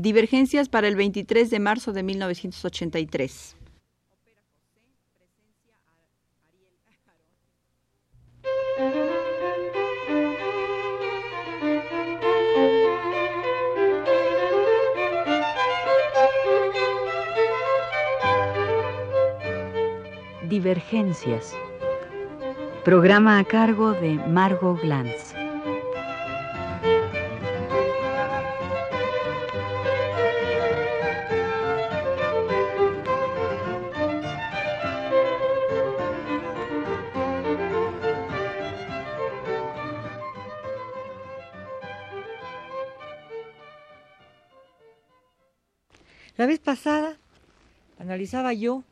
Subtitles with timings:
[0.00, 3.56] Divergencias para el 23 de marzo de 1983.
[20.48, 21.56] Divergencias.
[22.84, 25.37] Programa a cargo de Margot Glantz.
[46.68, 47.16] Pasada
[47.98, 48.84] analizaba yo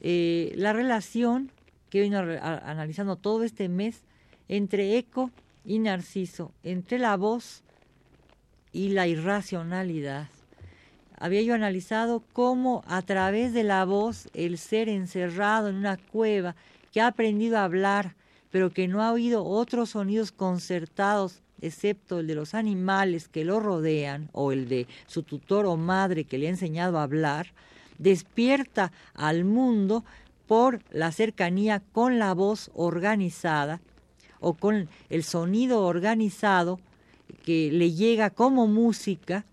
[0.00, 1.52] eh, la relación
[1.90, 4.04] que vino analizando todo este mes
[4.48, 5.30] entre Eco
[5.66, 7.62] y Narciso, entre la voz
[8.72, 10.28] y la irracionalidad.
[11.18, 16.56] Había yo analizado cómo a través de la voz el ser encerrado en una cueva
[16.90, 18.14] que ha aprendido a hablar,
[18.48, 23.60] pero que no ha oído otros sonidos concertados excepto el de los animales que lo
[23.60, 27.48] rodean o el de su tutor o madre que le ha enseñado a hablar,
[27.98, 30.04] despierta al mundo
[30.46, 33.80] por la cercanía con la voz organizada
[34.40, 36.80] o con el sonido organizado
[37.44, 39.44] que le llega como música,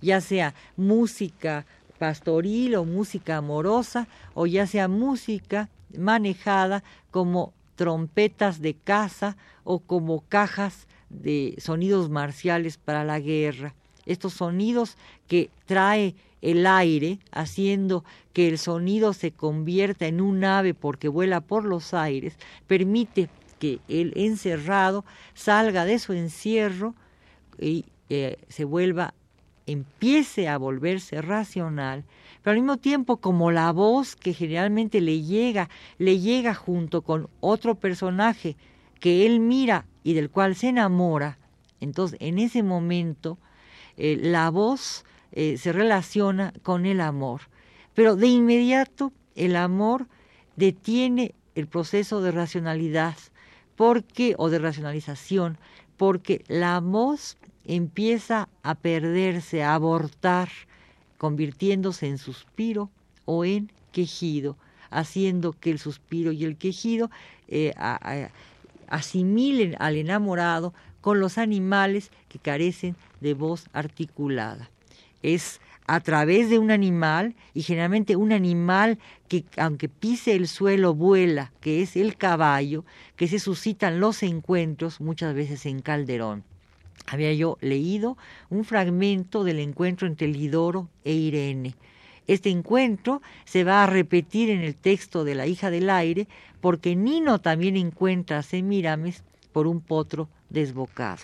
[0.00, 1.66] ya sea música
[1.98, 10.22] pastoril o música amorosa o ya sea música manejada como trompetas de caza o como
[10.28, 13.74] cajas de sonidos marciales para la guerra.
[14.06, 20.74] Estos sonidos que trae el aire, haciendo que el sonido se convierta en un ave
[20.74, 25.04] porque vuela por los aires, permite que el encerrado
[25.34, 26.94] salga de su encierro
[27.58, 29.14] y eh, se vuelva,
[29.66, 32.04] empiece a volverse racional,
[32.42, 37.28] pero al mismo tiempo como la voz que generalmente le llega, le llega junto con
[37.40, 38.56] otro personaje
[39.00, 41.38] que él mira y del cual se enamora,
[41.80, 43.38] entonces en ese momento
[43.96, 47.42] eh, la voz eh, se relaciona con el amor.
[47.94, 50.06] Pero de inmediato el amor
[50.56, 53.16] detiene el proceso de racionalidad
[53.76, 55.58] porque o de racionalización
[55.96, 60.48] porque la voz empieza a perderse, a abortar,
[61.18, 62.90] convirtiéndose en suspiro
[63.24, 64.56] o en quejido,
[64.90, 67.10] haciendo que el suspiro y el quejido
[67.48, 67.72] eh,
[68.88, 74.70] asimilen al enamorado con los animales que carecen de voz articulada.
[75.22, 78.98] Es a través de un animal y generalmente un animal
[79.28, 82.84] que aunque pise el suelo vuela, que es el caballo,
[83.16, 86.44] que se suscitan los encuentros muchas veces en Calderón.
[87.06, 88.16] Había yo leído
[88.50, 91.76] un fragmento del encuentro entre Lidoro e Irene.
[92.26, 96.28] Este encuentro se va a repetir en el texto de la hija del aire
[96.60, 99.22] porque Nino también encuentra a Semiramis
[99.52, 101.22] por un potro desbocado.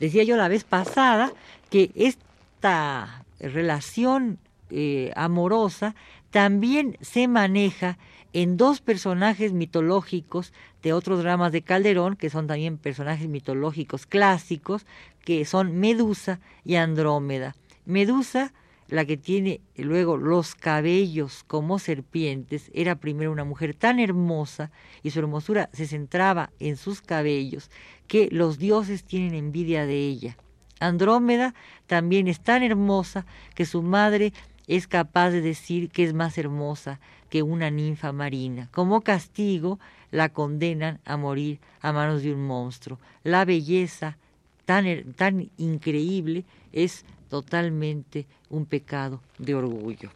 [0.00, 1.32] Decía yo la vez pasada
[1.70, 4.38] que esta relación
[4.70, 5.94] eh, amorosa
[6.30, 7.96] también se maneja
[8.32, 14.84] en dos personajes mitológicos de otros dramas de Calderón, que son también personajes mitológicos clásicos,
[15.24, 17.54] que son Medusa y Andrómeda.
[17.86, 18.52] Medusa
[18.94, 24.70] la que tiene luego los cabellos como serpientes, era primero una mujer tan hermosa
[25.02, 27.72] y su hermosura se centraba en sus cabellos
[28.06, 30.36] que los dioses tienen envidia de ella.
[30.78, 31.56] Andrómeda
[31.88, 34.32] también es tan hermosa que su madre
[34.68, 37.00] es capaz de decir que es más hermosa
[37.30, 38.68] que una ninfa marina.
[38.70, 39.80] Como castigo
[40.12, 43.00] la condenan a morir a manos de un monstruo.
[43.24, 44.18] La belleza
[44.66, 50.10] tan, tan increíble es totalmente un pecado de orgullo.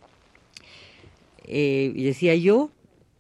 [1.45, 2.71] Eh, decía yo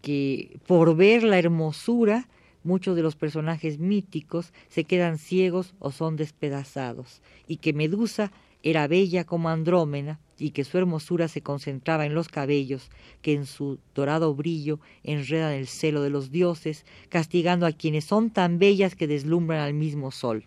[0.02, 2.28] que por ver la hermosura,
[2.62, 8.30] muchos de los personajes míticos se quedan ciegos o son despedazados, y que Medusa
[8.62, 12.90] era bella como Andrómena, y que su hermosura se concentraba en los cabellos,
[13.22, 18.30] que en su dorado brillo enredan el celo de los dioses, castigando a quienes son
[18.30, 20.44] tan bellas que deslumbran al mismo sol.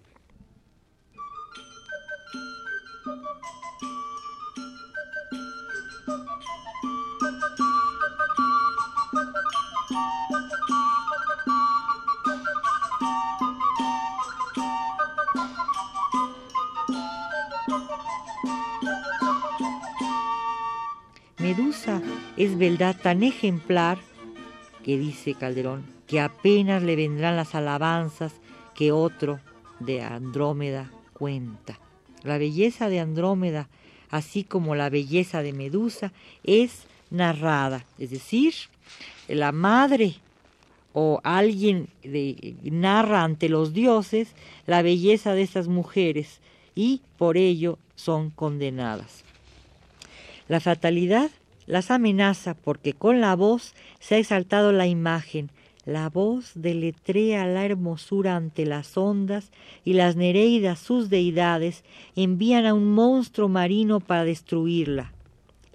[21.52, 22.02] Medusa
[22.38, 23.98] es verdad tan ejemplar
[24.86, 28.32] que dice Calderón que apenas le vendrán las alabanzas
[28.74, 29.42] que otro
[29.82, 31.78] de Andrómeda cuenta.
[32.24, 33.68] La belleza de Andrómeda,
[34.10, 36.14] así como la belleza de Medusa,
[36.46, 38.54] es narrada, es decir,
[39.28, 40.16] la madre
[40.94, 41.90] o alguien
[42.64, 44.36] narra ante los dioses
[44.68, 46.40] la belleza de estas mujeres
[46.76, 49.26] y por ello son condenadas.
[50.48, 51.30] La fatalidad
[51.66, 55.52] las amenaza porque con la voz se ha exaltado la imagen,
[55.86, 59.52] la voz deletrea la hermosura ante las ondas
[59.84, 61.84] y las Nereidas, sus deidades,
[62.16, 65.12] envían a un monstruo marino para destruirla.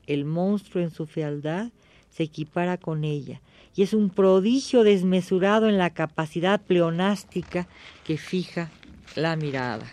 [0.06, 1.70] El monstruo en su fealdad
[2.10, 3.40] se equipara con ella
[3.74, 7.66] y es un prodigio desmesurado en la capacidad pleonástica
[8.04, 8.70] que fija
[9.16, 9.86] la mirada.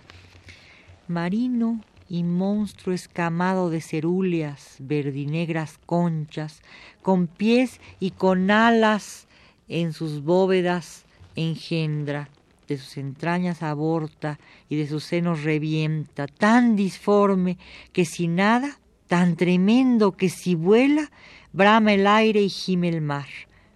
[1.07, 1.81] Marino
[2.13, 6.61] y monstruo escamado de cerúleas, verdinegras conchas,
[7.01, 9.25] con pies y con alas
[9.67, 11.05] en sus bóvedas
[11.35, 12.29] engendra,
[12.67, 14.37] de sus entrañas aborta
[14.69, 17.57] y de sus senos revienta, tan disforme
[17.93, 18.77] que si nada,
[19.07, 21.09] tan tremendo que si vuela,
[21.51, 23.25] brama el aire y gime el mar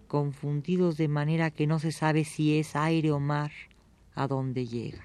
[0.07, 3.51] confundidos de manera que no se sabe si es aire o mar
[4.13, 5.03] a dónde llega.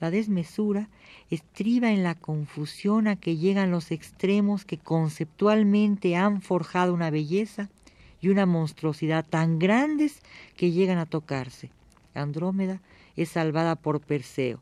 [0.00, 0.90] La desmesura
[1.30, 7.70] estriba en la confusión a que llegan los extremos que conceptualmente han forjado una belleza
[8.20, 10.20] y una monstruosidad tan grandes
[10.56, 11.70] que llegan a tocarse.
[12.14, 12.80] Andrómeda
[13.16, 14.60] es salvada por Perseo.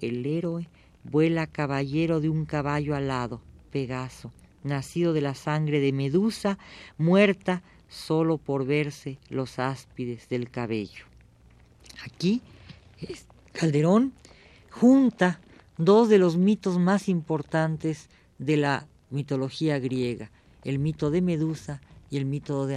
[0.00, 0.68] El héroe
[1.04, 4.32] vuela caballero de un caballo alado, Pegaso,
[4.64, 6.58] nacido de la sangre de Medusa,
[6.98, 11.04] muerta solo por verse los áspides del cabello.
[12.04, 12.42] Aquí
[13.52, 14.12] Calderón
[14.70, 15.40] junta
[15.78, 18.08] dos de los mitos más importantes
[18.38, 20.30] de la mitología griega,
[20.64, 21.80] el mito de Medusa
[22.10, 22.76] y el mito de,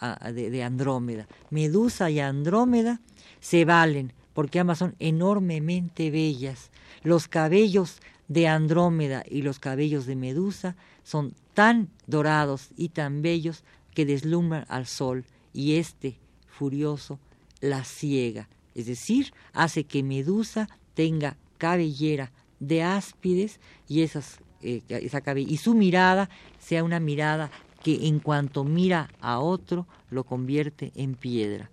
[0.00, 1.26] ah, de, Andrómeda.
[1.50, 3.00] Medusa y Andrómeda
[3.40, 6.70] se valen porque ambas son enormemente bellas.
[7.02, 13.64] Los cabellos de Andrómeda y los cabellos de Medusa son tan dorados y tan bellos
[13.94, 16.16] que deslumbran al sol y éste,
[16.46, 17.18] furioso,
[17.60, 25.22] la ciega, es decir, hace que Medusa tenga cabellera de áspides y, esas, eh, esa
[25.36, 27.50] y su mirada sea una mirada
[27.84, 31.70] que en cuanto mira a otro lo convierte en piedra.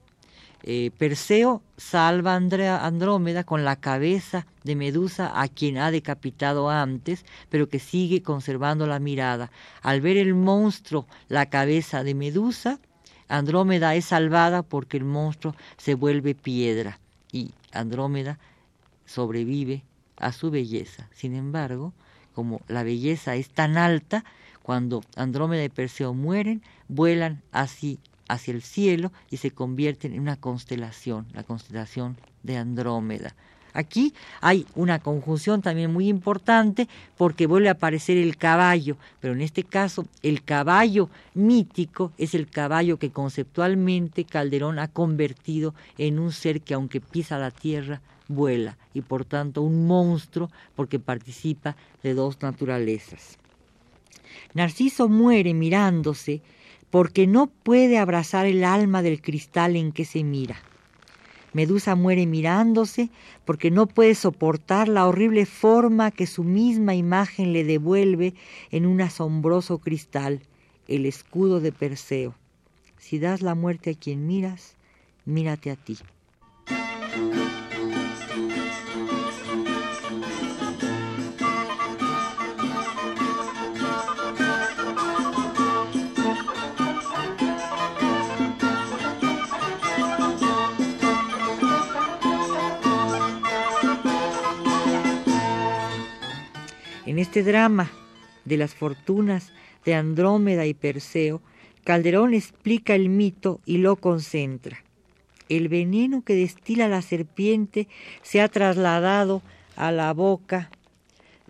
[0.63, 7.25] Eh, Perseo salva a Andrómeda con la cabeza de Medusa a quien ha decapitado antes,
[7.50, 9.51] pero que sigue conservando la mirada.
[9.81, 12.80] Al ver el monstruo la cabeza de Medusa,
[13.30, 17.00] Andrómeda es salvada porque el monstruo se vuelve piedra
[17.31, 18.40] y Andrómeda
[19.07, 19.83] sobrevive
[20.18, 21.09] a su belleza.
[21.12, 21.94] Sin embargo,
[22.36, 24.24] como la belleza es tan alta,
[24.62, 30.36] cuando Andrómeda y Perseo mueren, vuelan así hacia el cielo y se convierten en una
[30.36, 33.33] constelación, la constelación de Andrómeda.
[33.74, 39.42] Aquí hay una conjunción también muy importante porque vuelve a aparecer el caballo, pero en
[39.42, 46.31] este caso el caballo mítico es el caballo que conceptualmente Calderón ha convertido en un
[46.31, 52.13] ser que aunque pisa la tierra, vuela y por tanto un monstruo porque participa de
[52.13, 53.38] dos naturalezas.
[54.53, 56.41] Narciso muere mirándose
[56.89, 60.57] porque no puede abrazar el alma del cristal en que se mira.
[61.53, 63.09] Medusa muere mirándose
[63.45, 68.35] porque no puede soportar la horrible forma que su misma imagen le devuelve
[68.69, 70.42] en un asombroso cristal,
[70.87, 72.35] el escudo de Perseo.
[72.97, 74.75] Si das la muerte a quien miras,
[75.25, 75.97] mírate a ti.
[97.07, 97.90] En este drama
[98.44, 99.54] de las fortunas
[99.85, 101.42] de Andrómeda y Perseo,
[101.85, 104.83] Calderón explica el mito y lo concentra.
[105.47, 107.87] El veneno que destila la serpiente
[108.23, 109.42] se ha trasladado
[109.78, 110.69] a la boca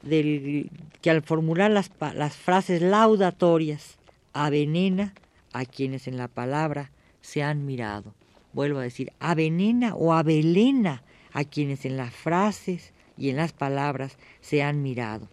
[0.04, 0.70] del
[1.02, 3.98] que al formular las, las frases laudatorias
[4.34, 5.16] avenena
[5.54, 8.14] a quienes en la palabra se han mirado.
[8.54, 11.02] Vuelvo a decir, avenena o avelena
[11.34, 15.28] a quienes en las frases y en las palabras se han mirado.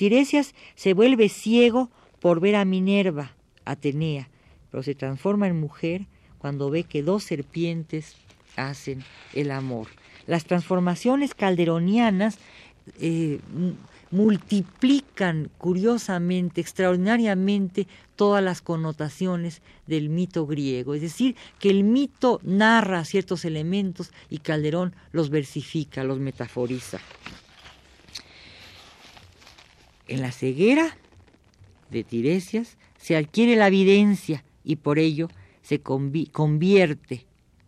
[0.00, 1.90] Tiresias se vuelve ciego
[2.20, 3.34] por ver a Minerva,
[3.66, 4.30] Atenea,
[4.70, 6.06] pero se transforma en mujer
[6.38, 8.16] cuando ve que dos serpientes
[8.56, 9.04] hacen
[9.34, 9.88] el amor.
[10.26, 12.38] Las transformaciones calderonianas
[12.98, 13.40] eh,
[14.10, 20.94] multiplican curiosamente, extraordinariamente, todas las connotaciones del mito griego.
[20.94, 27.00] Es decir, que el mito narra ciertos elementos y Calderón los versifica, los metaforiza.
[30.10, 30.96] En la ceguera
[31.88, 35.28] de Tiresias se adquiere la evidencia y por ello
[35.62, 37.26] se convierte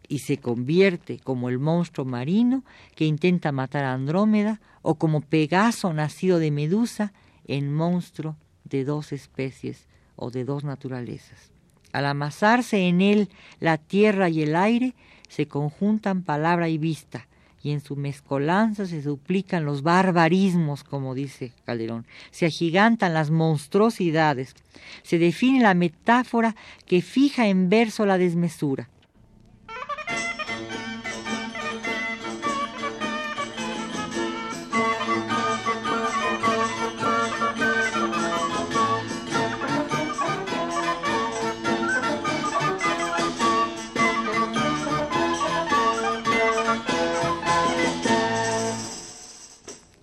[0.08, 2.64] y se convierte como el monstruo marino
[2.96, 7.12] que intenta matar a Andrómeda o como Pegaso nacido de Medusa
[7.46, 11.52] en monstruo de dos especies o de dos naturalezas.
[11.92, 13.28] Al amasarse en él
[13.61, 14.96] la tierra y el aire,
[15.28, 17.28] se conjuntan palabra y vista,
[17.62, 24.54] y en su mezcolanza se duplican los barbarismos, como dice Calderón, se agigantan las monstruosidades,
[25.02, 28.88] se define la metáfora que fija en verso la desmesura.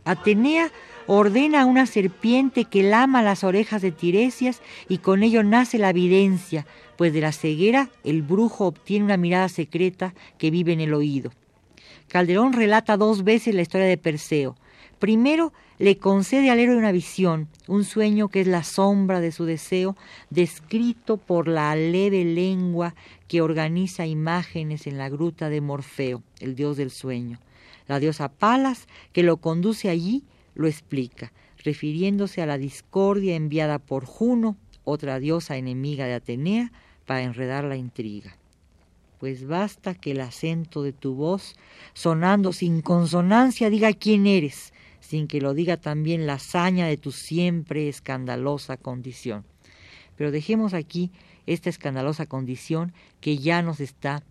[0.10, 0.72] Atenea
[1.06, 5.92] ordena a una serpiente que lama las orejas de Tiresias y con ello nace la
[5.92, 6.66] evidencia,
[6.98, 11.32] pues de la ceguera el brujo obtiene una mirada secreta que vive en el oído.
[12.08, 14.56] Calderón relata dos veces la historia de Perseo.
[14.98, 19.46] Primero, le concede al héroe una visión, un sueño que es la sombra de su
[19.46, 19.96] deseo,
[20.32, 22.96] descrito por la leve lengua
[23.28, 27.38] que organiza imágenes en la gruta de Morfeo, el dios del sueño.
[27.90, 34.06] La diosa Palas, que lo conduce allí, lo explica, refiriéndose a la discordia enviada por
[34.06, 36.72] Juno, otra diosa enemiga de Atenea,
[37.08, 38.38] para enredar la intriga.
[39.20, 41.56] Pues basta que el acento de tu voz,
[41.94, 47.12] sonando sin consonancia, diga quién eres, sin que lo diga también la hazaña de tu
[47.12, 49.46] siempre escandalosa condición.
[50.16, 51.12] Pero dejemos aquí
[51.48, 54.22] esta escandalosa condición que ya nos está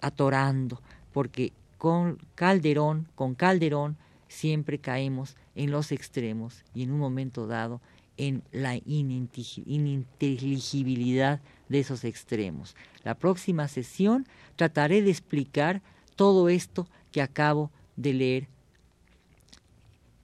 [0.00, 1.52] atorando, porque
[1.84, 7.82] con Calderón, con Calderón siempre caemos en los extremos y en un momento dado
[8.16, 12.74] en la ininteligibilidad de esos extremos.
[13.02, 14.26] La próxima sesión
[14.56, 15.82] trataré de explicar
[16.16, 18.48] todo esto que acabo de leer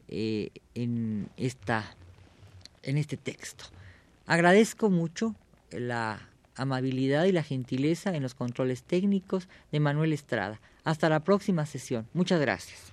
[0.09, 1.95] eh, en, esta,
[2.83, 3.67] en este texto.
[4.25, 5.35] Agradezco mucho
[5.71, 10.59] la amabilidad y la gentileza en los controles técnicos de Manuel Estrada.
[10.91, 12.09] Hasta la próxima sesión.
[12.15, 12.93] Muchas gracias.